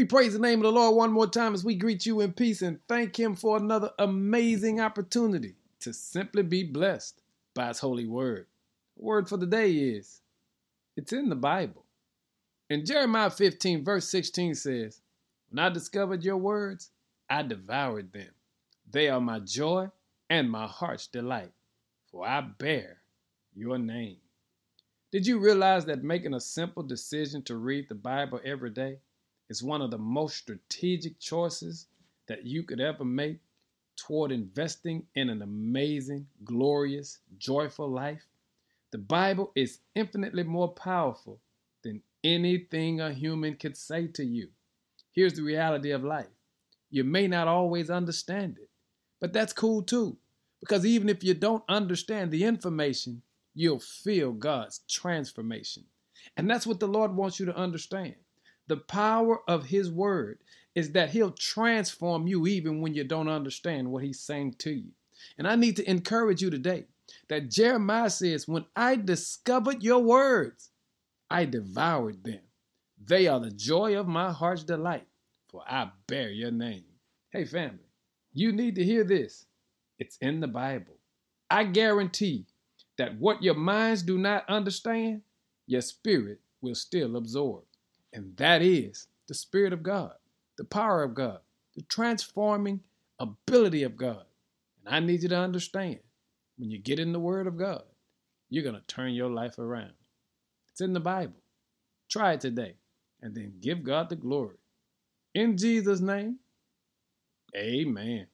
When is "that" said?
25.84-26.02, 32.28-32.46, 60.92-61.10, 67.28-67.50, 82.98-83.18, 88.36-88.62